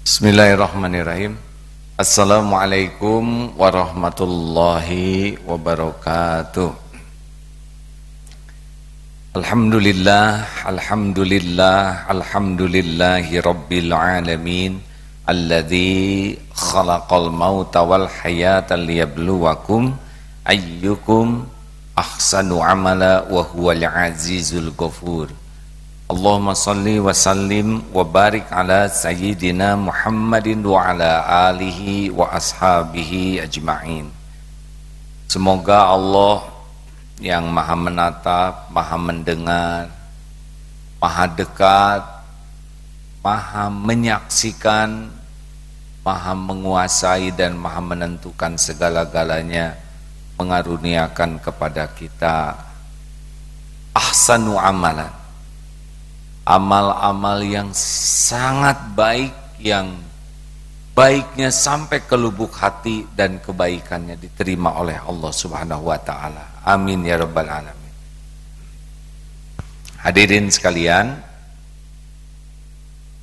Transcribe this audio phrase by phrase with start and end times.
[0.00, 1.36] Bismillahirrahmanirrahim.
[2.00, 6.72] Assalamualaikum warahmatullahi wabarakatuh.
[9.36, 14.80] Alhamdulillah, alhamdulillah, alhamdulillahi rabbil alamin
[15.28, 20.00] alladzi khalaqal mauta wal hayata liyabluwakum
[20.48, 21.44] ayyukum
[21.92, 25.28] ahsanu amala wa huwal azizul ghafur.
[26.10, 31.22] Allahumma salli wa sallim wa barik ala sayyidina Muhammadin wa ala
[31.54, 34.10] alihi wa ashabihi ajma'in.
[35.30, 36.50] Semoga Allah
[37.22, 39.86] yang maha menatap, maha mendengar,
[40.98, 42.02] maha dekat,
[43.22, 45.14] maha menyaksikan,
[46.02, 49.78] maha menguasai dan maha menentukan segala-galanya
[50.42, 52.58] mengaruniakan kepada kita
[53.94, 55.19] ahsanu amalan
[56.50, 59.30] amal-amal yang sangat baik
[59.62, 59.94] yang
[60.90, 66.66] baiknya sampai ke lubuk hati dan kebaikannya diterima oleh Allah Subhanahu wa taala.
[66.66, 67.94] Amin ya rabbal alamin.
[70.02, 71.22] Hadirin sekalian,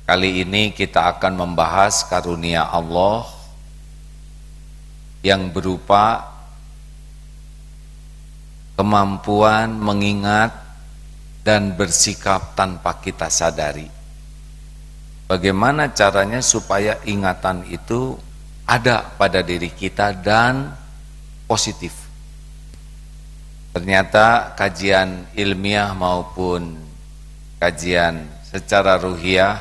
[0.08, 3.28] kali ini kita akan membahas karunia Allah
[5.20, 6.32] yang berupa
[8.78, 10.67] kemampuan mengingat
[11.42, 13.88] dan bersikap tanpa kita sadari.
[15.28, 18.16] Bagaimana caranya supaya ingatan itu
[18.64, 20.72] ada pada diri kita dan
[21.44, 21.92] positif.
[23.72, 26.80] Ternyata kajian ilmiah maupun
[27.60, 29.60] kajian secara ruhiah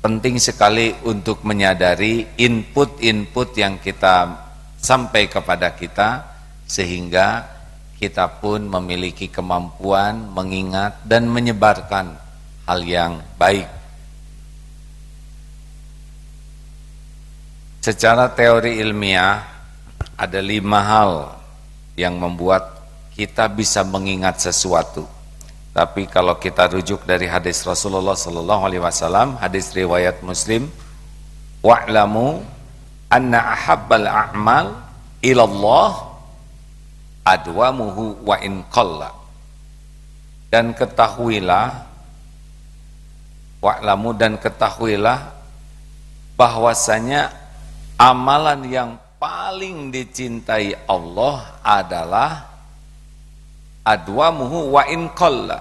[0.00, 4.32] penting sekali untuk menyadari input-input yang kita
[4.80, 6.24] sampai kepada kita
[6.64, 7.59] sehingga
[8.00, 12.16] kita pun memiliki kemampuan mengingat dan menyebarkan
[12.64, 13.68] hal yang baik.
[17.84, 19.44] Secara teori ilmiah
[20.16, 21.12] ada lima hal
[21.92, 22.80] yang membuat
[23.12, 25.04] kita bisa mengingat sesuatu.
[25.76, 30.72] Tapi kalau kita rujuk dari hadis Rasulullah Sallallahu Alaihi Wasallam, hadis riwayat Muslim,
[31.60, 32.40] wa'lamu
[33.12, 34.76] anna ahabbal a'mal
[35.22, 36.09] ilallah
[37.24, 39.12] adwamuhu wa in qalla.
[40.50, 41.90] Dan ketahuilah
[43.60, 45.30] wa'lamu dan ketahuilah
[46.34, 47.30] bahwasanya
[48.00, 52.48] amalan yang paling dicintai Allah adalah
[53.84, 55.60] adwamuhu wa in qalla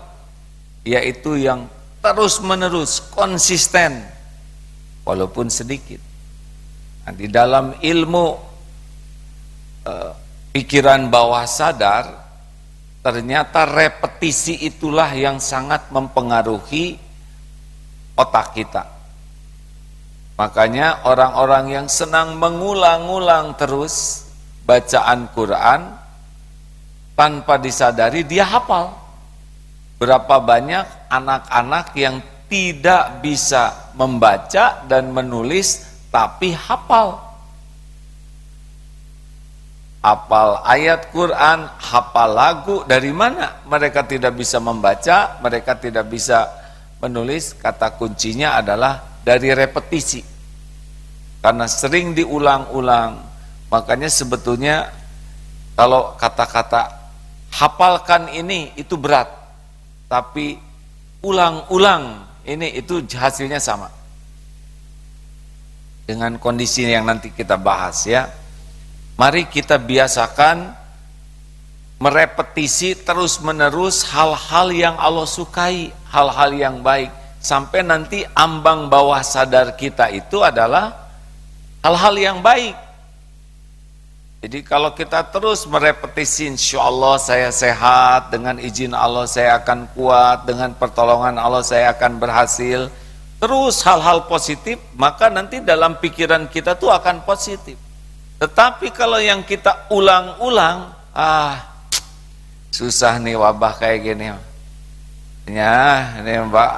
[0.87, 1.67] yaitu yang
[1.99, 4.07] terus menerus konsisten
[5.03, 5.99] walaupun sedikit.
[7.03, 8.25] Nah, di dalam ilmu
[9.83, 10.11] uh,
[10.53, 12.09] pikiran bawah sadar
[12.99, 16.99] ternyata repetisi itulah yang sangat mempengaruhi
[18.19, 18.83] otak kita.
[20.39, 24.27] Makanya orang-orang yang senang mengulang-ulang terus
[24.63, 25.95] bacaan Quran
[27.15, 28.95] tanpa disadari dia hafal.
[29.99, 37.28] Berapa banyak anak-anak yang tidak bisa membaca dan menulis tapi hafal
[39.99, 46.47] hafal ayat Quran, hafal lagu, dari mana mereka tidak bisa membaca, mereka tidak bisa
[47.03, 50.23] menulis, kata kuncinya adalah dari repetisi.
[51.39, 53.23] Karena sering diulang-ulang,
[53.71, 54.91] makanya sebetulnya
[55.79, 56.91] kalau kata-kata
[57.55, 59.31] hafalkan ini itu berat,
[60.11, 60.59] tapi
[61.23, 63.87] ulang-ulang ini itu hasilnya sama.
[66.03, 68.25] Dengan kondisi yang nanti kita bahas ya.
[69.19, 70.71] Mari kita biasakan
[71.99, 77.11] merepetisi terus-menerus hal-hal yang Allah sukai, hal-hal yang baik.
[77.43, 80.95] Sampai nanti ambang bawah sadar kita itu adalah
[81.83, 82.71] hal-hal yang baik.
[84.39, 90.47] Jadi kalau kita terus merepetisi insya Allah saya sehat, dengan izin Allah saya akan kuat,
[90.47, 92.87] dengan pertolongan Allah saya akan berhasil.
[93.35, 97.88] Terus hal-hal positif, maka nanti dalam pikiran kita tuh akan positif.
[98.39, 101.59] Tetapi kalau yang kita ulang-ulang, ah
[102.71, 104.31] susah nih wabah kayak gini.
[105.49, 106.71] Ya, ini mbak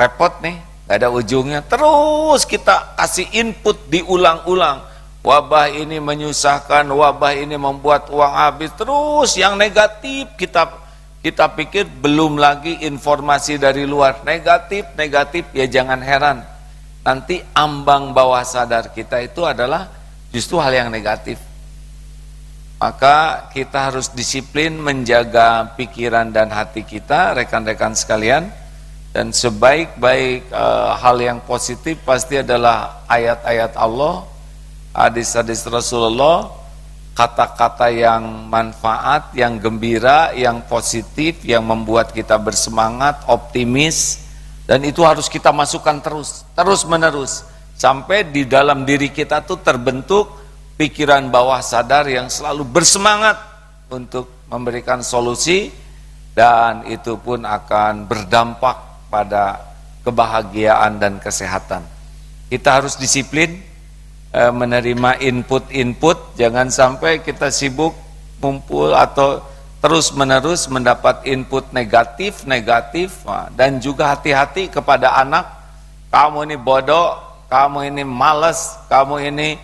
[0.00, 0.56] repot nih,
[0.88, 1.60] gak ada ujungnya.
[1.60, 4.88] Terus kita kasih input diulang-ulang.
[5.22, 8.72] Wabah ini menyusahkan, wabah ini membuat uang habis.
[8.74, 10.66] Terus yang negatif kita
[11.22, 16.42] kita pikir belum lagi informasi dari luar negatif, negatif ya jangan heran.
[17.06, 20.01] Nanti ambang bawah sadar kita itu adalah
[20.32, 21.38] justru hal yang negatif.
[22.82, 28.50] Maka kita harus disiplin menjaga pikiran dan hati kita, rekan-rekan sekalian,
[29.14, 34.26] dan sebaik-baik uh, hal yang positif pasti adalah ayat-ayat Allah,
[34.96, 36.50] hadis-hadis Rasulullah,
[37.12, 44.26] kata-kata yang manfaat, yang gembira, yang positif, yang membuat kita bersemangat, optimis,
[44.64, 47.44] dan itu harus kita masukkan terus, terus menerus,
[47.82, 50.30] sampai di dalam diri kita tuh terbentuk
[50.78, 53.34] pikiran bawah sadar yang selalu bersemangat
[53.90, 55.74] untuk memberikan solusi,
[56.30, 59.58] dan itu pun akan berdampak pada
[60.06, 61.82] kebahagiaan dan kesehatan.
[62.46, 63.58] Kita harus disiplin
[64.30, 67.98] e, menerima input-input, jangan sampai kita sibuk
[68.38, 69.42] kumpul atau
[69.82, 73.26] terus-menerus mendapat input negatif-negatif.
[73.58, 75.44] Dan juga hati-hati kepada anak,
[76.08, 79.60] kamu ini bodoh, kamu ini males, kamu ini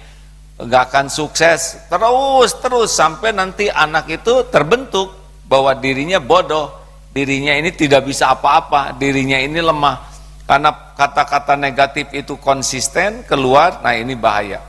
[0.61, 5.09] gak akan sukses, terus terus sampai nanti anak itu terbentuk
[5.49, 6.69] bahwa dirinya bodoh,
[7.17, 10.05] dirinya ini tidak bisa apa-apa, dirinya ini lemah.
[10.45, 14.61] Karena kata-kata negatif itu konsisten keluar, nah ini bahaya.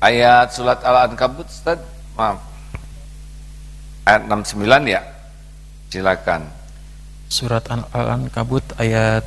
[0.00, 1.80] Ayat surat Al-Ankabut, Ustaz,
[2.16, 2.40] maaf.
[4.08, 5.02] Ayat 69 ya.
[5.92, 6.57] Silakan.
[7.29, 9.25] Surat Al-Ankabut ayat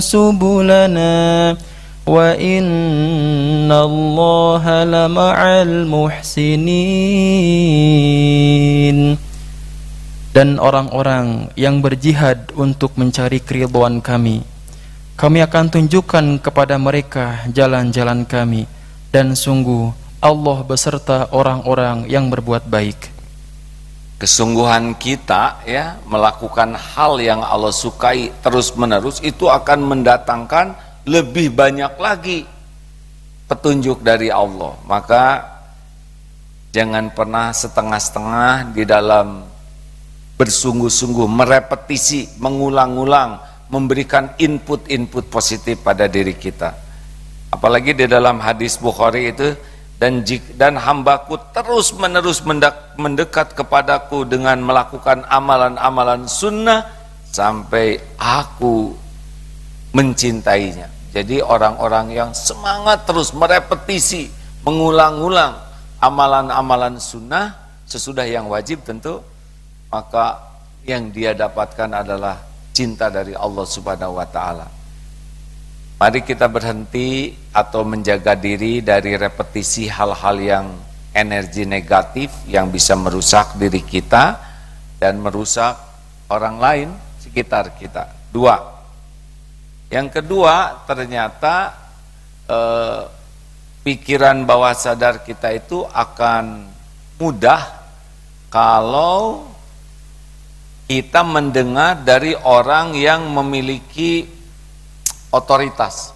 [0.00, 1.56] سبلنا
[2.06, 6.68] وإن الله لمع المحسنين
[10.30, 14.46] dan orang-orang yang berjihad untuk mencari keridhaan kami
[15.20, 18.64] kami akan tunjukkan kepada mereka jalan-jalan kami
[19.12, 23.08] dan sungguh Allah beserta orang-orang yang berbuat baik.
[24.20, 32.43] Kesungguhan kita ya melakukan hal yang Allah sukai terus-menerus itu akan mendatangkan lebih banyak lagi
[33.45, 34.73] petunjuk dari Allah.
[34.89, 35.45] Maka
[36.73, 39.45] jangan pernah setengah-setengah di dalam
[40.35, 43.39] bersungguh-sungguh merepetisi, mengulang-ulang
[43.71, 46.75] memberikan input-input positif pada diri kita.
[47.53, 49.55] Apalagi di dalam hadis Bukhari itu
[49.95, 50.27] dan
[50.59, 52.43] dan hambaku terus menerus
[52.99, 56.83] mendekat kepadaku dengan melakukan amalan-amalan sunnah
[57.31, 58.91] sampai aku
[59.95, 60.94] mencintainya.
[61.15, 64.27] Jadi orang-orang yang semangat terus merepetisi,
[64.67, 65.55] mengulang-ulang
[66.03, 67.55] amalan-amalan sunnah
[67.87, 69.23] sesudah yang wajib tentu,
[69.87, 70.43] maka
[70.83, 72.43] yang dia dapatkan adalah
[72.75, 74.67] cinta dari Allah Subhanahu wa taala.
[75.95, 80.67] Mari kita berhenti atau menjaga diri dari repetisi hal-hal yang
[81.15, 84.35] energi negatif yang bisa merusak diri kita
[84.99, 85.79] dan merusak
[86.27, 86.89] orang lain
[87.23, 88.11] sekitar kita.
[88.35, 88.74] Dua.
[89.95, 91.71] Yang kedua, ternyata
[92.51, 93.01] eh,
[93.87, 96.67] pikiran bawah sadar kita itu akan
[97.15, 97.63] mudah
[98.51, 99.47] kalau
[100.91, 104.27] kita mendengar dari orang yang memiliki
[105.31, 106.11] otoritas.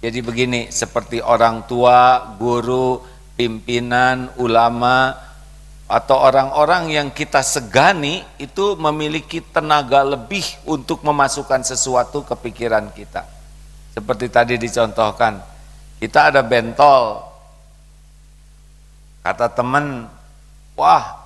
[0.00, 2.98] Jadi begini, seperti orang tua, guru,
[3.36, 5.14] pimpinan, ulama,
[5.92, 13.28] atau orang-orang yang kita segani itu memiliki tenaga lebih untuk memasukkan sesuatu ke pikiran kita.
[13.92, 15.44] Seperti tadi dicontohkan,
[16.00, 17.28] kita ada bentol.
[19.20, 20.08] Kata teman,
[20.72, 21.22] wah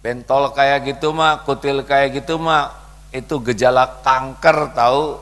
[0.00, 2.72] Bentol kayak gitu mah, kutil kayak gitu mah,
[3.12, 5.20] itu gejala kanker tahu.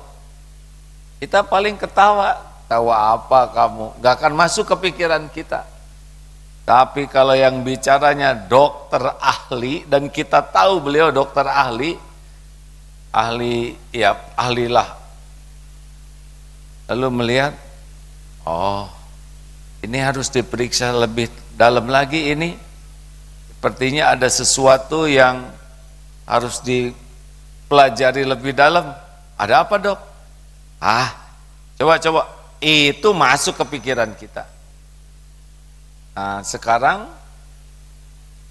[1.18, 2.38] Kita paling ketawa,
[2.70, 3.98] tawa apa kamu?
[3.98, 5.66] Gak akan masuk ke pikiran kita.
[6.68, 11.96] Tapi kalau yang bicaranya dokter ahli dan kita tahu beliau dokter ahli,
[13.08, 14.92] ahli ya ahlilah.
[16.92, 17.56] Lalu melihat,
[18.44, 18.84] oh
[19.80, 22.68] ini harus diperiksa lebih dalam lagi ini
[23.58, 25.50] Sepertinya ada sesuatu yang
[26.22, 28.94] harus dipelajari lebih dalam.
[29.34, 29.98] Ada apa dok?
[30.78, 31.10] Ah,
[31.74, 32.30] coba-coba.
[32.62, 34.46] Itu masuk ke pikiran kita.
[36.16, 37.10] Nah, sekarang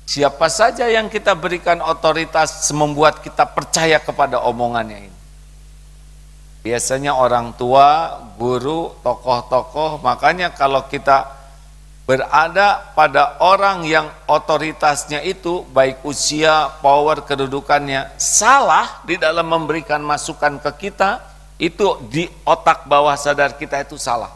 [0.07, 5.17] siapa saja yang kita berikan otoritas membuat kita percaya kepada omongannya ini?
[6.67, 11.37] Biasanya orang tua, guru, tokoh-tokoh, makanya kalau kita
[12.07, 20.55] berada pada orang yang otoritasnya itu baik usia, power, kedudukannya salah di dalam memberikan masukan
[20.63, 21.19] ke kita
[21.59, 24.31] itu di otak bawah sadar kita itu salah.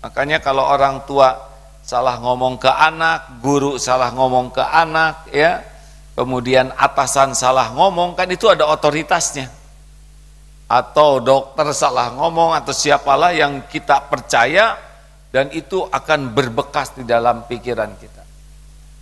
[0.00, 1.36] Makanya kalau orang tua
[1.84, 5.60] salah ngomong ke anak, guru salah ngomong ke anak, ya.
[6.16, 9.52] Kemudian atasan salah ngomong, kan itu ada otoritasnya.
[10.64, 14.80] Atau dokter salah ngomong atau siapalah yang kita percaya
[15.28, 18.24] dan itu akan berbekas di dalam pikiran kita.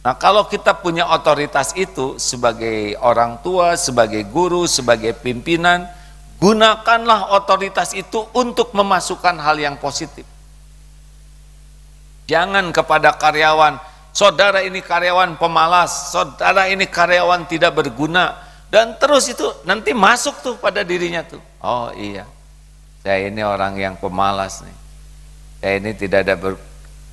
[0.03, 5.87] Nah, kalau kita punya otoritas itu sebagai orang tua, sebagai guru, sebagai pimpinan,
[6.43, 10.27] gunakanlah otoritas itu untuk memasukkan hal yang positif.
[12.33, 13.77] Jangan kepada karyawan,
[14.09, 18.41] saudara ini karyawan pemalas, saudara ini karyawan tidak berguna,
[18.73, 21.45] dan terus itu nanti masuk tuh pada dirinya tuh.
[21.61, 22.25] Oh iya,
[23.05, 24.77] saya ini orang yang pemalas nih.
[25.61, 26.57] Saya ini tidak ada ber,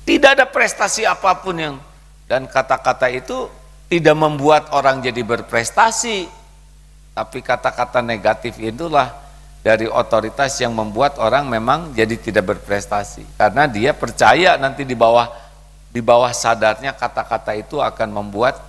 [0.08, 1.76] tidak ada prestasi apa pun yang
[2.24, 3.52] dan kata-kata itu
[3.92, 6.32] tidak membuat orang jadi berprestasi,
[7.12, 9.12] tapi kata-kata negatif itulah
[9.60, 15.28] dari otoritas yang membuat orang memang jadi tidak berprestasi karena dia percaya nanti di bawah
[15.90, 18.62] di bawah sadarnya kata-kata itu akan membuat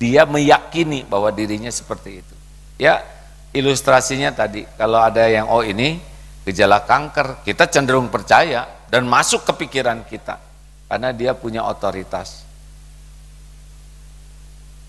[0.00, 2.34] dia meyakini bahwa dirinya seperti itu.
[2.80, 3.04] Ya,
[3.52, 6.00] ilustrasinya tadi kalau ada yang oh ini
[6.48, 10.40] gejala kanker, kita cenderung percaya dan masuk ke pikiran kita
[10.88, 12.48] karena dia punya otoritas.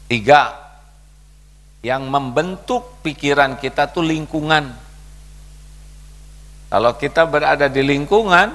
[0.07, 0.55] Tiga,
[1.83, 4.90] yang membentuk pikiran kita tuh lingkungan.
[6.71, 8.47] Kalau kita berada di lingkungan,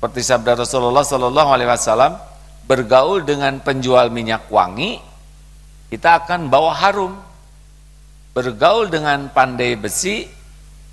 [0.00, 2.16] seperti sabda Rasulullah Sallallahu Alaihi Wasallam,
[2.64, 4.96] bergaul dengan penjual minyak wangi,
[5.92, 7.12] kita akan bawa harum.
[8.32, 10.24] Bergaul dengan pandai besi,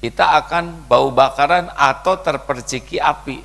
[0.03, 3.39] kita akan bau bakaran atau terperciki api.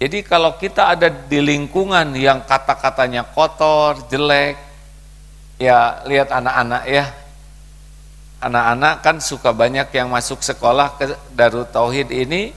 [0.00, 4.56] Jadi kalau kita ada di lingkungan yang kata-katanya kotor, jelek,
[5.60, 7.04] ya lihat anak-anak ya
[8.38, 11.04] anak-anak kan suka banyak yang masuk sekolah ke
[11.34, 12.54] Darut Tauhid ini.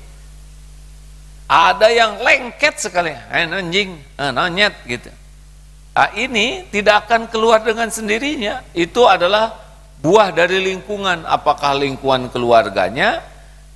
[1.51, 3.11] Ada yang lengket sekali.
[3.11, 3.99] Eh anjing.
[4.17, 5.11] Eh, nonyet gitu.
[5.91, 8.63] Nah, ini tidak akan keluar dengan sendirinya.
[8.71, 9.59] Itu adalah
[9.99, 11.27] buah dari lingkungan.
[11.27, 13.19] Apakah lingkungan keluarganya?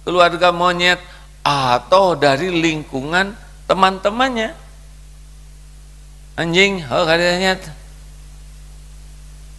[0.07, 1.03] Keluarga monyet
[1.43, 3.35] atau dari lingkungan
[3.67, 4.55] teman-temannya?
[6.35, 7.55] Anjing oh katanya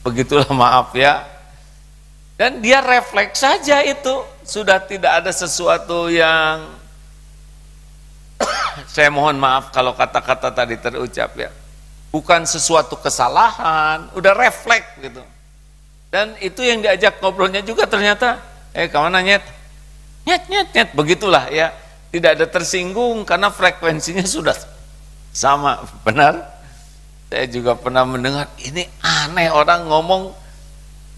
[0.05, 1.25] begitulah maaf ya
[2.37, 4.25] dan dia refleks saja itu.
[4.47, 6.71] Sudah tidak ada sesuatu yang
[8.95, 11.51] saya mohon maaf kalau kata-kata tadi terucap ya.
[12.13, 15.25] Bukan sesuatu kesalahan udah refleks gitu.
[16.13, 18.39] Dan itu yang diajak ngobrolnya juga ternyata
[18.71, 19.43] eh ke mana nyet
[20.29, 20.89] nyet nyet nyet.
[20.95, 21.73] Begitulah ya.
[22.07, 24.55] Tidak ada tersinggung karena frekuensinya sudah
[25.35, 26.57] sama benar?
[27.27, 30.46] Saya juga pernah mendengar ini aneh orang ngomong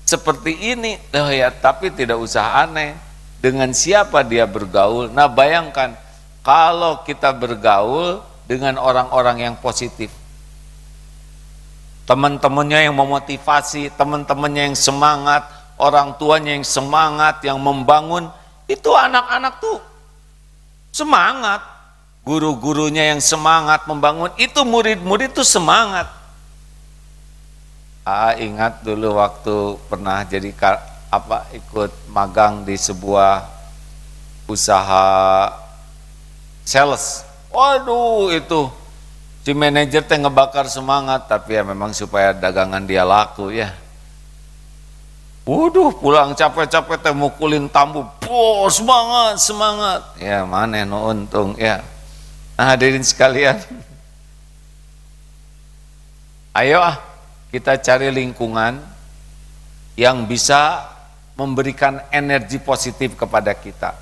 [0.09, 0.97] seperti ini.
[1.13, 2.97] Oh ya, tapi tidak usah aneh.
[3.45, 5.13] Dengan siapa dia bergaul?
[5.13, 5.93] Nah, bayangkan
[6.41, 10.09] kalau kita bergaul dengan orang-orang yang positif.
[12.09, 15.45] Teman-temannya yang memotivasi, teman-temannya yang semangat,
[15.77, 18.33] orang tuanya yang semangat, yang membangun,
[18.65, 19.77] itu anak-anak tuh
[20.89, 21.61] semangat
[22.25, 26.18] guru-gurunya yang semangat membangun, itu murid-murid itu semangat.
[28.09, 30.49] Ah, ingat dulu waktu pernah jadi
[31.13, 33.45] apa ikut magang di sebuah
[34.49, 35.53] usaha
[36.65, 37.29] sales.
[37.53, 38.73] Waduh, itu
[39.45, 43.77] si manajer teh ngebakar semangat, tapi ya memang supaya dagangan dia laku ya.
[45.45, 48.09] Waduh, pulang capek-capek teh mukulin tambu.
[48.25, 50.01] Oh, semangat, semangat.
[50.17, 51.85] Ya, mana no untung ya.
[52.57, 53.61] Nah, hadirin sekalian,
[56.57, 57.08] ayo ah
[57.49, 58.81] kita cari lingkungan
[59.97, 60.85] yang bisa
[61.39, 63.95] memberikan energi positif kepada kita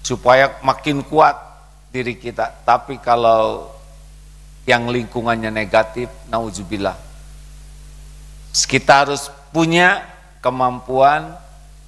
[0.00, 1.36] supaya makin kuat
[1.92, 2.64] diri kita.
[2.64, 3.70] Tapi kalau
[4.64, 6.96] yang lingkungannya negatif, nauzubillah.
[8.50, 10.02] Kita harus punya
[10.42, 11.34] kemampuan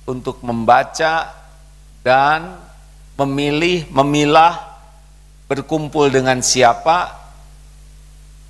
[0.07, 1.31] untuk membaca
[2.03, 2.59] dan
[3.19, 4.59] memilih, memilah
[5.47, 7.13] berkumpul dengan siapa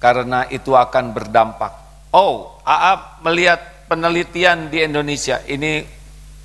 [0.00, 1.81] karena itu akan berdampak.
[2.12, 5.40] Oh, Aap melihat penelitian di Indonesia.
[5.48, 5.82] Ini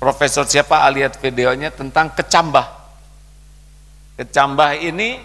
[0.00, 2.66] profesor siapa lihat videonya tentang kecambah.
[4.16, 5.20] Kecambah ini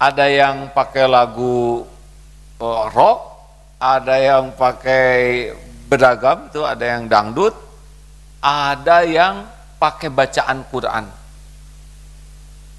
[0.00, 1.84] ada yang pakai lagu
[2.58, 3.20] oh, rock,
[3.78, 5.52] ada yang pakai
[5.86, 7.54] beragam itu ada yang dangdut,
[8.40, 9.44] ada yang
[9.76, 11.04] pakai bacaan Quran.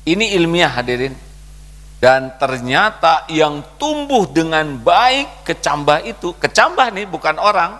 [0.09, 1.28] Ini ilmiah hadirin.
[1.99, 7.75] Dan ternyata yang tumbuh dengan baik kecambah itu, kecambah nih bukan orang,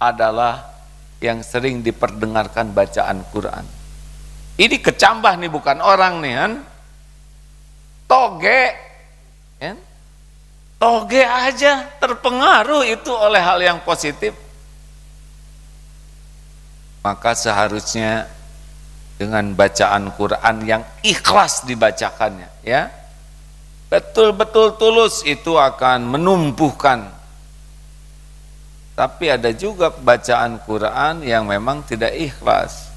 [0.00, 0.72] adalah
[1.20, 3.64] yang sering diperdengarkan bacaan Quran.
[4.56, 6.52] Ini kecambah nih bukan orang nih kan.
[8.08, 8.62] Toge
[9.56, 9.76] Kan?
[10.76, 14.36] Toge aja terpengaruh itu oleh hal yang positif.
[17.00, 18.28] Maka seharusnya
[19.16, 22.92] dengan bacaan Quran yang ikhlas dibacakannya, ya.
[23.86, 27.06] Betul-betul tulus itu akan menumbuhkan.
[28.96, 32.90] Tapi ada juga bacaan Quran yang memang tidak ikhlas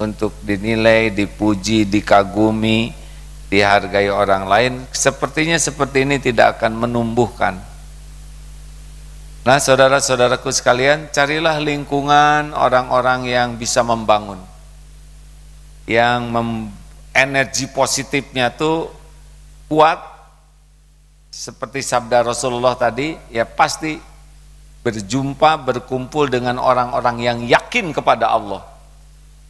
[0.00, 2.90] untuk dinilai, dipuji, dikagumi,
[3.52, 7.54] dihargai orang lain, sepertinya seperti ini tidak akan menumbuhkan.
[9.44, 14.40] Nah, saudara-saudaraku sekalian, carilah lingkungan orang-orang yang bisa membangun.
[15.84, 16.48] Yang mem
[17.14, 18.90] energi positifnya tuh
[19.68, 20.13] kuat
[21.44, 24.00] seperti sabda Rasulullah tadi, ya pasti
[24.80, 28.64] berjumpa, berkumpul dengan orang-orang yang yakin kepada Allah.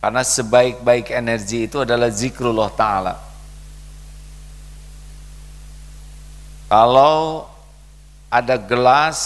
[0.03, 3.15] Karena sebaik-baik energi itu adalah zikrullah ta'ala.
[6.67, 7.47] Kalau
[8.27, 9.19] ada gelas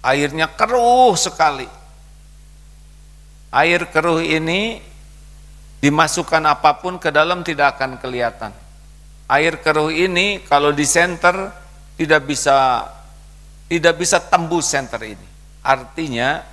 [0.00, 1.68] airnya keruh sekali.
[3.52, 4.80] Air keruh ini
[5.84, 8.56] dimasukkan apa pun ke dalam tidak akan kelihatan.
[9.28, 11.63] Air keruh ini kalau di center
[11.94, 12.88] tidak bisa
[13.70, 15.28] tidak bisa tembus center ini.
[15.64, 16.44] Artinya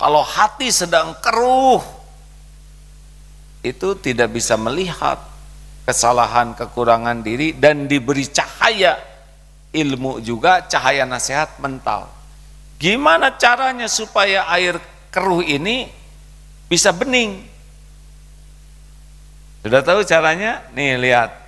[0.00, 1.82] kalau hati sedang keruh
[3.60, 5.20] itu tidak bisa melihat
[5.84, 8.96] kesalahan kekurangan diri dan diberi cahaya
[9.74, 12.08] ilmu juga cahaya nasihat mental.
[12.80, 14.80] Gimana caranya supaya air
[15.12, 15.90] keruh ini
[16.70, 17.44] bisa bening?
[19.60, 20.64] Sudah tahu caranya?
[20.72, 21.39] Nih lihat.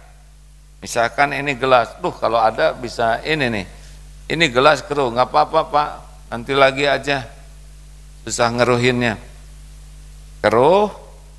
[0.82, 3.66] Misalkan ini gelas, tuh kalau ada bisa ini nih.
[4.26, 5.90] Ini gelas keruh, nggak apa-apa pak.
[6.34, 7.22] Nanti lagi aja.
[8.26, 9.14] Susah ngeruhinnya.
[10.42, 10.90] Keruh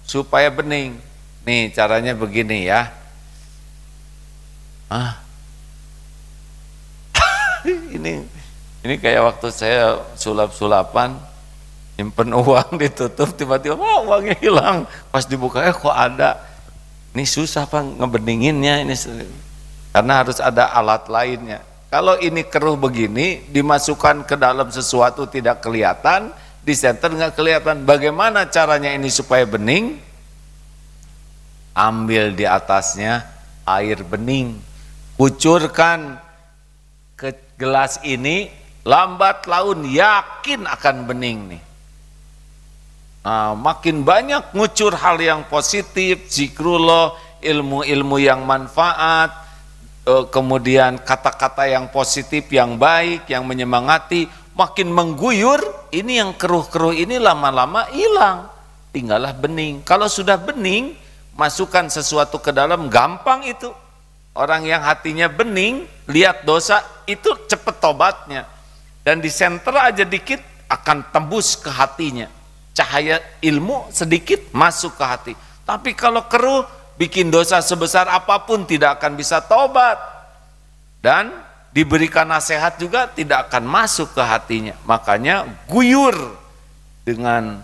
[0.07, 0.95] supaya bening.
[1.43, 2.87] Nih caranya begini ya.
[4.87, 5.19] Ah,
[7.95, 8.23] ini
[8.83, 11.15] ini kayak waktu saya sulap-sulapan
[11.95, 16.37] nyimpen uang ditutup tiba-tiba oh, uangnya hilang pas dibuka eh kok ada
[17.13, 18.97] ini susah pak ngebeninginnya ini.
[19.93, 21.61] Karena harus ada alat lainnya.
[21.93, 26.33] Kalau ini keruh begini dimasukkan ke dalam sesuatu tidak kelihatan
[26.65, 27.85] di center nggak kelihatan.
[27.85, 30.01] Bagaimana caranya ini supaya bening?
[31.77, 33.29] Ambil di atasnya
[33.69, 34.57] air bening.
[35.13, 36.17] Kucurkan
[37.13, 38.49] ke gelas ini
[38.81, 41.61] lambat laun yakin akan bening nih.
[43.23, 49.31] Nah, makin banyak ngucur hal yang positif, zikrullah, ilmu-ilmu yang manfaat,
[50.03, 54.27] eh, kemudian kata-kata yang positif, yang baik, yang menyemangati,
[54.59, 55.63] makin mengguyur,
[55.95, 58.51] ini yang keruh-keruh ini lama-lama hilang,
[58.91, 59.79] tinggallah bening.
[59.87, 60.91] Kalau sudah bening,
[61.39, 63.71] masukkan sesuatu ke dalam, gampang itu.
[64.35, 68.51] Orang yang hatinya bening, lihat dosa, itu cepet tobatnya.
[68.99, 72.42] Dan di center aja dikit, akan tembus ke hatinya.
[72.73, 75.33] Cahaya ilmu sedikit masuk ke hati.
[75.63, 76.65] Tapi kalau keruh,
[76.97, 79.95] bikin dosa sebesar apa pun tidak akan bisa tobat.
[80.99, 81.29] Dan
[81.71, 84.73] diberikan nasihat juga tidak akan masuk ke hatinya.
[84.89, 86.15] Makanya guyur
[87.05, 87.61] dengan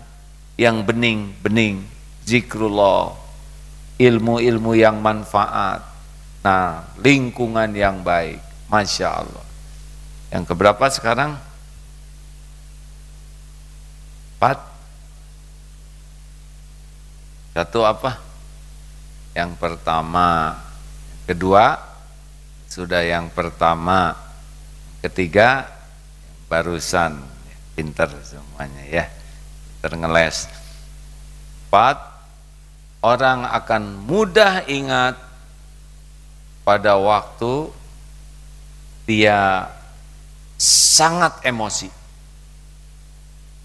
[0.54, 1.82] yang bening-bening,
[2.22, 3.16] zikrullah,
[3.98, 5.90] ilmu-ilmu yang manfaat
[6.40, 8.40] Nah, lingkungan yang baik,
[8.72, 9.44] masya Allah.
[10.32, 11.36] Yang keberapa sekarang?
[14.40, 14.58] Empat.
[17.50, 18.22] Satu apa?
[19.34, 20.58] Yang pertama,
[21.26, 21.78] kedua
[22.70, 24.14] sudah yang pertama,
[25.02, 25.66] ketiga
[26.46, 27.18] barusan
[27.74, 29.04] pinter semuanya ya,
[29.82, 30.46] pinter ngeles.
[31.66, 31.98] Empat,
[33.02, 35.18] orang akan mudah ingat
[36.62, 37.70] pada waktu
[39.10, 39.66] dia
[40.54, 41.99] sangat emosi.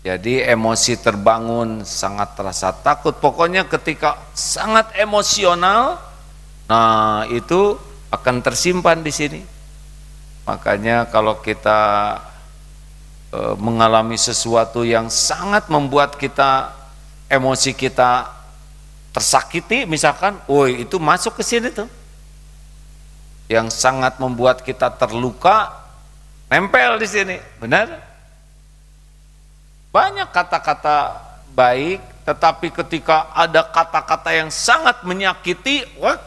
[0.06, 3.18] Jadi emosi terbangun, sangat terasa takut.
[3.18, 5.98] Pokoknya ketika sangat emosional,
[6.70, 7.74] nah itu
[8.13, 9.41] akan tersimpan di sini.
[10.46, 12.22] Makanya kalau kita
[13.34, 16.70] e, mengalami sesuatu yang sangat membuat kita
[17.26, 18.30] emosi kita
[19.10, 21.89] tersakiti, misalkan, woi itu masuk ke sini tuh
[23.50, 25.74] yang sangat membuat kita terluka
[26.46, 28.14] nempel di sini, benar?
[29.95, 31.23] Banyak kata-kata
[31.55, 36.19] baik, tetapi ketika ada kata-kata yang sangat menyakiti, wah,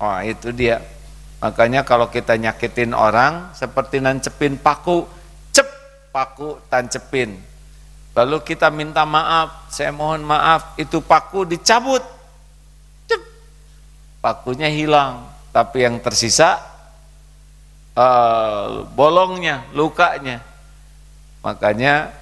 [0.00, 0.80] oh, itu dia.
[1.44, 5.04] Makanya kalau kita nyakitin orang seperti nancepin paku,
[5.52, 5.68] cep
[6.08, 7.36] paku tancepin.
[8.16, 12.00] Lalu kita minta maaf, saya mohon maaf, itu paku dicabut,
[13.04, 13.20] cep
[14.24, 16.64] pakunya hilang tapi yang tersisa
[17.92, 20.40] uh, bolongnya, lukanya.
[21.44, 22.19] Makanya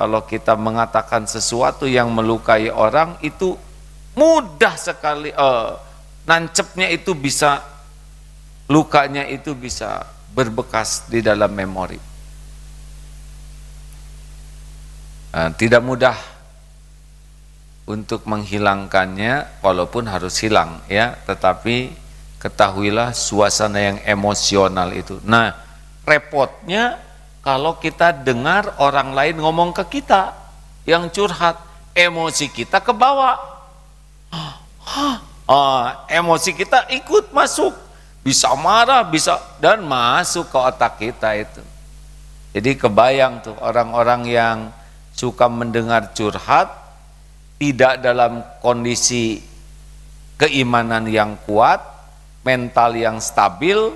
[0.00, 3.52] kalau kita mengatakan sesuatu yang melukai orang itu
[4.16, 5.76] mudah sekali uh,
[6.24, 7.60] nancepnya itu bisa
[8.64, 12.00] lukanya itu bisa berbekas di dalam memori.
[15.36, 16.16] Uh, tidak mudah
[17.84, 21.92] untuk menghilangkannya walaupun harus hilang ya, tetapi
[22.40, 25.20] ketahuilah suasana yang emosional itu.
[25.28, 25.52] Nah,
[26.08, 27.09] repotnya
[27.40, 30.36] kalau kita dengar orang lain ngomong ke kita
[30.84, 31.56] yang curhat,
[31.96, 33.36] emosi kita ke bawah.
[35.50, 37.74] Oh, emosi kita ikut masuk,
[38.22, 41.62] bisa marah, bisa dan masuk ke otak kita itu.
[42.54, 44.58] Jadi kebayang tuh orang-orang yang
[45.16, 46.70] suka mendengar curhat
[47.58, 49.42] tidak dalam kondisi
[50.40, 51.82] keimanan yang kuat,
[52.46, 53.92] mental yang stabil,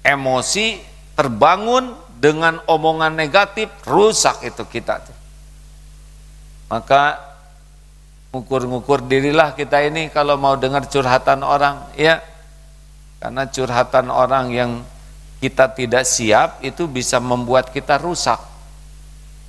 [0.00, 0.80] emosi
[1.12, 5.02] terbangun dengan omongan negatif rusak itu kita.
[6.70, 7.18] Maka
[8.30, 12.22] ngukur-ngukur dirilah kita ini kalau mau dengar curhatan orang ya.
[13.18, 14.70] Karena curhatan orang yang
[15.42, 18.38] kita tidak siap itu bisa membuat kita rusak.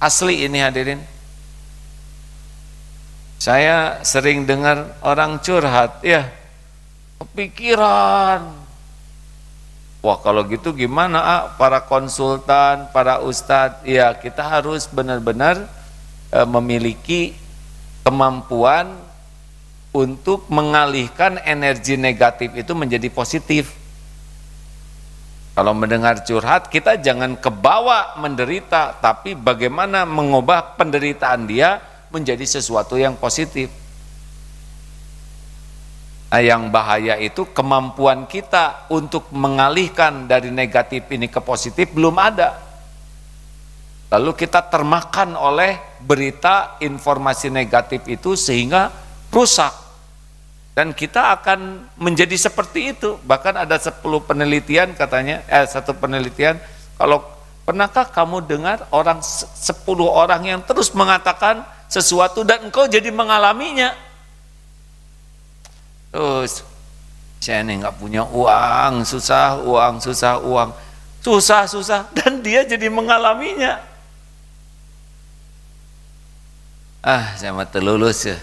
[0.01, 1.01] Asli ini hadirin.
[3.37, 6.31] Saya sering dengar orang curhat, ya
[7.19, 8.62] kepikiran,
[10.03, 15.63] Wah kalau gitu gimana ah, para konsultan, para ustadz, ya kita harus benar-benar
[16.27, 17.31] e, memiliki
[18.03, 18.91] kemampuan
[19.95, 23.71] untuk mengalihkan energi negatif itu menjadi positif.
[25.55, 31.79] Kalau mendengar curhat, kita jangan kebawa menderita, tapi bagaimana mengubah penderitaan dia
[32.11, 33.71] menjadi sesuatu yang positif.
[36.33, 42.57] Nah, yang bahaya itu kemampuan kita untuk mengalihkan dari negatif ini ke positif belum ada.
[44.09, 48.89] Lalu kita termakan oleh berita informasi negatif itu sehingga
[49.29, 49.77] rusak.
[50.73, 53.21] Dan kita akan menjadi seperti itu.
[53.21, 56.57] Bahkan ada 10 penelitian katanya, eh satu penelitian,
[56.97, 57.29] kalau
[57.61, 59.53] pernahkah kamu dengar orang 10
[60.01, 63.93] orang yang terus mengatakan sesuatu dan engkau jadi mengalaminya?
[66.13, 66.61] Terus
[67.41, 70.69] saya ini nggak punya uang, susah uang, susah uang,
[71.25, 73.81] susah susah dan dia jadi mengalaminya.
[77.03, 78.37] Ah, saya mah lulus ya.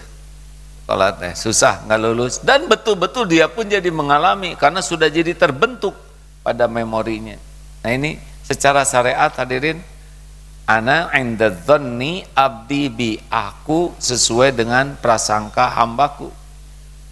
[0.91, 5.95] Teh susah nggak lulus dan betul-betul dia pun jadi mengalami karena sudah jadi terbentuk
[6.43, 7.39] pada memorinya.
[7.79, 9.79] Nah ini secara syariat hadirin
[10.67, 11.47] ana inda
[12.35, 16.40] abdi bi aku sesuai dengan prasangka hambaku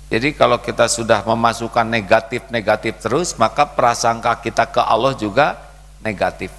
[0.09, 5.53] jadi kalau kita sudah memasukkan negatif-negatif terus, maka prasangka kita ke Allah juga
[6.01, 6.49] negatif.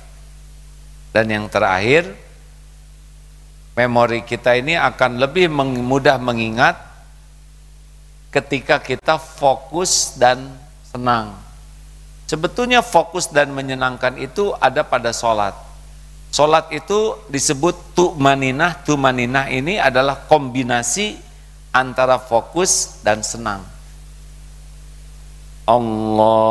[1.10, 2.14] Dan yang terakhir,
[3.74, 6.78] memori kita ini akan lebih mudah mengingat
[8.30, 10.54] ketika kita fokus dan
[10.86, 11.34] senang.
[12.30, 15.58] Sebetulnya fokus dan menyenangkan itu ada pada sholat.
[16.30, 21.18] Sholat itu disebut tu'maninah, tu'maninah ini adalah kombinasi
[21.70, 23.62] antara fokus dan senang.
[25.70, 26.50] Allahu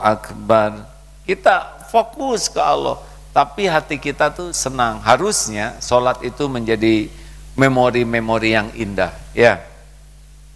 [0.00, 0.88] Akbar.
[1.28, 2.96] Kita fokus ke Allah,
[3.36, 5.04] tapi hati kita tuh senang.
[5.04, 7.12] Harusnya sholat itu menjadi
[7.52, 9.60] memori-memori yang indah, ya.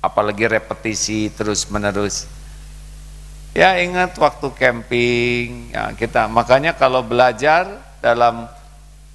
[0.01, 2.25] Apalagi repetisi terus menerus.
[3.53, 7.69] Ya ingat waktu camping, ya kita makanya kalau belajar
[8.01, 8.49] dalam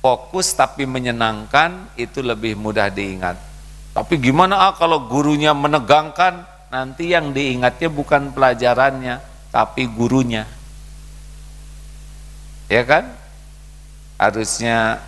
[0.01, 3.38] fokus tapi menyenangkan itu lebih mudah diingat.
[3.97, 9.17] Tapi gimana ah kalau gurunya menegangkan, nanti yang diingatnya bukan pelajarannya,
[9.49, 10.45] tapi gurunya.
[12.69, 13.10] Ya kan?
[14.21, 15.01] Harusnya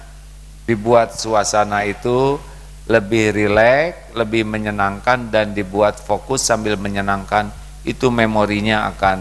[0.65, 2.41] dibuat suasana itu
[2.89, 7.53] lebih rileks, lebih menyenangkan dan dibuat fokus sambil menyenangkan,
[7.85, 9.17] itu memorinya akan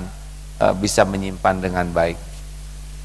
[0.65, 2.28] uh, bisa menyimpan dengan baik.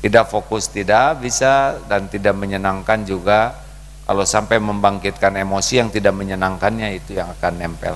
[0.04, 3.56] Tidak fokus tidak bisa dan tidak menyenangkan juga
[4.04, 7.96] kalau sampai membangkitkan emosi yang tidak menyenangkannya itu yang akan nempel.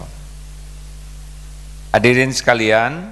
[1.92, 3.12] Hadirin sekalian,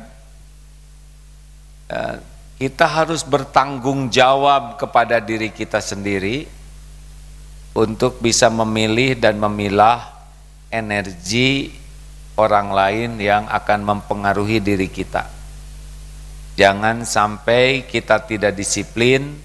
[1.91, 2.15] eh,
[2.55, 6.47] kita harus bertanggung jawab kepada diri kita sendiri
[7.75, 10.08] untuk bisa memilih dan memilah
[10.71, 11.75] energi
[12.39, 15.35] orang lain yang akan mempengaruhi diri kita.
[16.55, 19.35] Jangan sampai kita tidak disiplin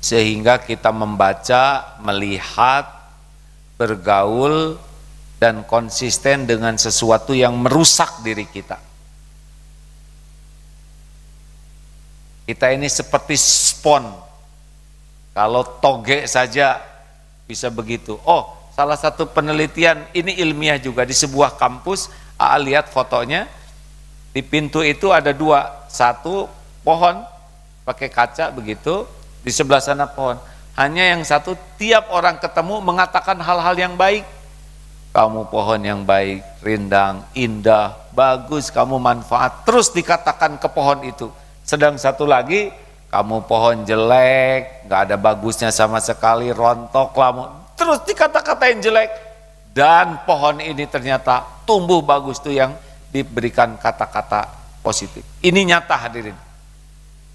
[0.00, 2.96] sehingga kita membaca, melihat,
[3.76, 4.80] bergaul
[5.36, 8.80] dan konsisten dengan sesuatu yang merusak diri kita.
[12.46, 14.06] Kita ini seperti spon.
[15.36, 16.80] Kalau toge saja
[17.44, 18.16] bisa begitu.
[18.24, 22.08] Oh, salah satu penelitian ini ilmiah juga di sebuah kampus.
[22.40, 23.50] A lihat fotonya.
[24.32, 26.44] Di pintu itu ada dua, satu
[26.84, 27.24] pohon
[27.88, 29.08] pakai kaca begitu,
[29.40, 30.36] di sebelah sana pohon.
[30.76, 34.28] Hanya yang satu tiap orang ketemu mengatakan hal-hal yang baik.
[35.16, 39.64] Kamu pohon yang baik, rindang, indah, bagus, kamu manfaat.
[39.64, 41.32] Terus dikatakan ke pohon itu.
[41.64, 42.68] Sedang satu lagi,
[43.08, 47.48] kamu pohon jelek, nggak ada bagusnya sama sekali, rontok, lamu.
[47.80, 49.08] Terus dikata-katain jelek.
[49.72, 52.76] Dan pohon ini ternyata tumbuh bagus tuh yang
[53.08, 55.26] diberikan kata-kata positif.
[55.42, 56.38] Ini nyata hadirin.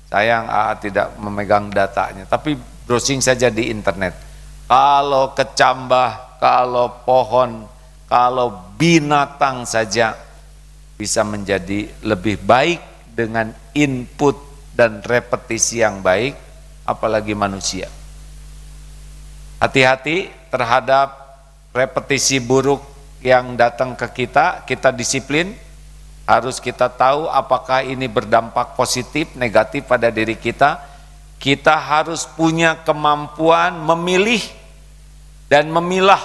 [0.07, 2.55] Sayang AA tidak memegang datanya, tapi
[2.87, 4.15] browsing saja di internet.
[4.71, 7.67] Kalau kecambah, kalau pohon,
[8.07, 10.15] kalau binatang saja
[10.95, 12.79] bisa menjadi lebih baik
[13.11, 14.35] dengan input
[14.71, 16.35] dan repetisi yang baik,
[16.87, 17.87] apalagi manusia.
[19.59, 21.07] Hati-hati terhadap
[21.71, 22.83] repetisi buruk
[23.23, 25.55] yang datang ke kita, kita disiplin,
[26.31, 30.79] harus kita tahu apakah ini berdampak positif, negatif pada diri kita,
[31.35, 34.39] kita harus punya kemampuan memilih
[35.51, 36.23] dan memilah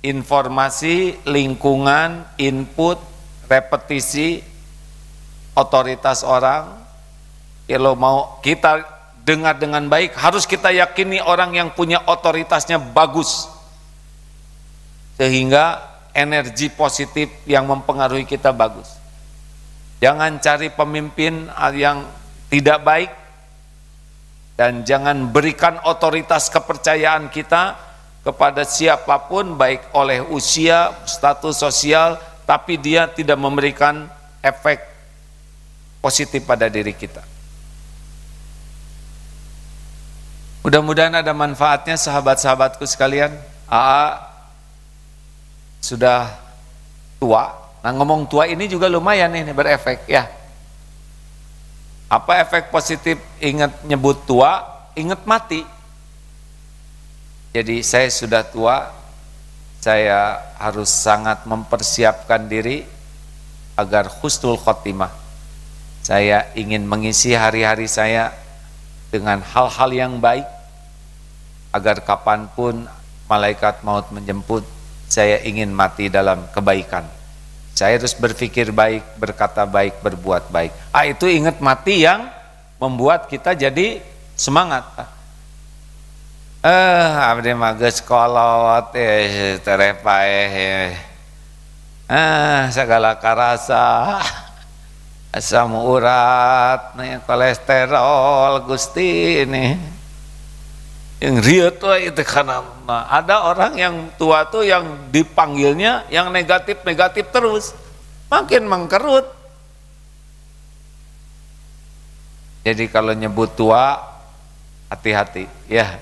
[0.00, 2.96] informasi, lingkungan, input,
[3.44, 4.40] repetisi,
[5.52, 6.80] otoritas orang.
[7.68, 8.84] Kalau mau kita
[9.24, 13.52] dengar dengan baik, harus kita yakini orang yang punya otoritasnya bagus.
[15.20, 18.88] Sehingga energi positif yang mempengaruhi kita bagus.
[19.98, 22.06] Jangan cari pemimpin yang
[22.48, 23.10] tidak baik,
[24.54, 27.74] dan jangan berikan otoritas kepercayaan kita
[28.22, 34.06] kepada siapa pun baik oleh usia, status sosial tapi dia tidak memberikan
[34.40, 34.80] efek
[35.98, 37.24] positif pada diri kita.
[40.64, 43.36] Mudah-mudahan ada manfaatnya sahabat-sahabatku sekalian.
[43.68, 44.33] AA
[45.84, 46.32] sudah
[47.20, 47.52] tua.
[47.84, 50.24] Nah ngomong tua ini juga lumayan nih berefek ya.
[52.08, 54.64] Apa efek positif ingat nyebut tua,
[54.96, 55.60] ingat mati.
[57.52, 58.88] Jadi saya sudah tua,
[59.84, 62.82] saya harus sangat mempersiapkan diri
[63.76, 65.12] agar husnul khotimah.
[66.00, 68.32] Saya ingin mengisi hari-hari saya
[69.12, 70.44] dengan hal-hal yang baik,
[71.74, 72.86] agar kapan pun
[73.30, 74.66] malaikat maut menjemput,
[75.08, 77.06] saya ingin mati dalam kebaikan.
[77.74, 80.70] Saya harus berpikir baik, berkata baik, berbuat baik.
[80.94, 82.30] Ah itu ingat mati yang
[82.78, 83.98] membuat kita jadi
[84.38, 84.86] semangat.
[86.64, 90.90] Eh, abdi mages kolot eh terepae eh.
[92.08, 94.20] Ah, segala karasa
[95.34, 96.94] asam urat,
[97.26, 99.93] kolesterol Gusti ini
[101.22, 102.60] yang riut tuh itu karena
[103.06, 107.72] ada orang yang tua tuh yang dipanggilnya yang negatif negatif terus.
[108.28, 109.24] Makin mengkerut.
[112.64, 114.00] Jadi kalau nyebut tua
[114.90, 116.00] hati-hati ya.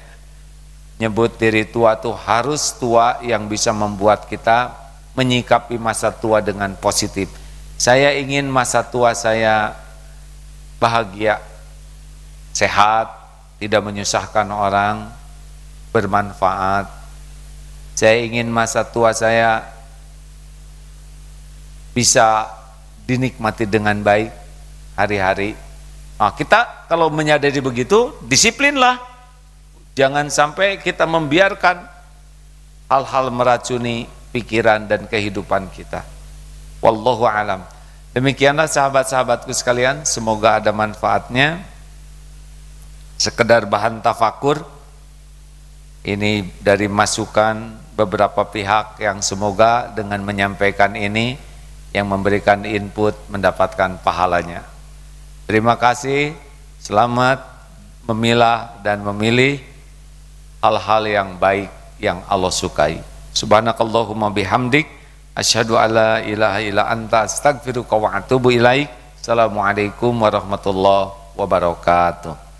[1.02, 4.70] Nyebut diri tua tuh harus tua yang bisa membuat kita
[5.18, 7.26] menyikapi masa tua dengan positif.
[7.74, 9.74] Saya ingin masa tua saya
[10.78, 11.42] bahagia
[12.54, 13.21] sehat
[13.62, 15.06] tidak menyusahkan orang,
[15.94, 16.90] bermanfaat.
[17.94, 19.62] Saya ingin masa tua saya
[21.94, 22.50] bisa
[23.06, 24.34] dinikmati dengan baik
[24.98, 25.54] hari-hari.
[26.18, 28.98] Nah, kita kalau menyadari begitu, disiplinlah.
[29.94, 31.86] Jangan sampai kita membiarkan
[32.90, 36.02] hal-hal meracuni pikiran dan kehidupan kita.
[36.82, 37.62] Wallahu alam.
[38.16, 41.71] Demikianlah sahabat-sahabatku sekalian, semoga ada manfaatnya
[43.22, 44.66] sekedar bahan tafakur
[46.02, 51.38] ini dari masukan beberapa pihak yang semoga dengan menyampaikan ini
[51.94, 54.66] yang memberikan input mendapatkan pahalanya.
[55.46, 56.34] Terima kasih
[56.82, 57.46] selamat
[58.10, 59.62] memilah dan memilih
[60.58, 61.70] hal-hal yang baik
[62.02, 62.98] yang Allah sukai.
[63.38, 64.90] Subhanakallahumma bihamdik
[65.38, 68.90] asyhadu alla ilaha illa anta astaghfiruka wa atubu ilaik.
[69.22, 72.51] Assalamualaikum warahmatullahi wabarakatuh